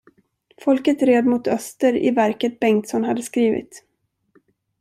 [0.57, 3.83] Folket red mot öster i verket Bengtsson hade skrivit.